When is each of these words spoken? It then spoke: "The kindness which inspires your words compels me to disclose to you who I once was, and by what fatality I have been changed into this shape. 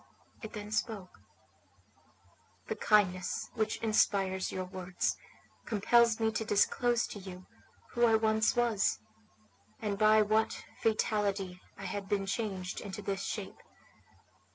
It 0.41 0.53
then 0.53 0.71
spoke: 0.71 1.19
"The 2.69 2.75
kindness 2.75 3.51
which 3.53 3.77
inspires 3.83 4.51
your 4.51 4.65
words 4.65 5.15
compels 5.67 6.19
me 6.19 6.31
to 6.31 6.43
disclose 6.43 7.05
to 7.05 7.19
you 7.19 7.45
who 7.91 8.05
I 8.07 8.15
once 8.15 8.55
was, 8.55 8.97
and 9.79 9.99
by 9.99 10.23
what 10.23 10.65
fatality 10.79 11.61
I 11.77 11.85
have 11.85 12.09
been 12.09 12.25
changed 12.25 12.81
into 12.81 13.03
this 13.03 13.21
shape. 13.21 13.61